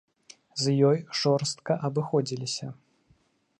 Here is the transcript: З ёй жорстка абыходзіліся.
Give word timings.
З 0.61 0.73
ёй 0.89 0.97
жорстка 1.19 1.73
абыходзіліся. 1.89 2.67